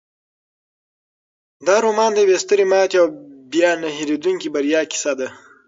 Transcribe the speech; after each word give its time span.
دا 1.65 1.75
رومان 1.85 2.11
د 2.13 2.17
یوې 2.23 2.37
سترې 2.43 2.65
ماتې 2.71 2.97
او 3.01 3.07
بیا 3.53 3.71
نه 3.81 3.87
هیریدونکې 3.97 4.47
بریا 4.55 4.81
کیسه 4.91 5.11
ده. 5.19 5.27